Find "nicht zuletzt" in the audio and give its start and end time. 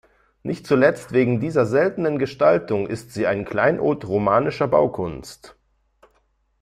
0.41-1.11